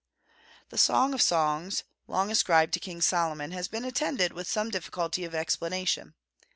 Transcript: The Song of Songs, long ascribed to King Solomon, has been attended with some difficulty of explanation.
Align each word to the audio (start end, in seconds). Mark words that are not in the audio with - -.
The 0.69 0.79
Song 0.79 1.13
of 1.13 1.21
Songs, 1.21 1.83
long 2.07 2.31
ascribed 2.31 2.73
to 2.73 2.79
King 2.79 3.01
Solomon, 3.03 3.51
has 3.51 3.67
been 3.67 3.85
attended 3.85 4.33
with 4.33 4.49
some 4.49 4.69
difficulty 4.71 5.25
of 5.25 5.35
explanation. 5.35 6.15